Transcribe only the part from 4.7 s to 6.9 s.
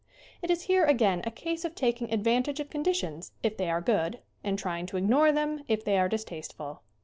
to ignore them if they are distasteful.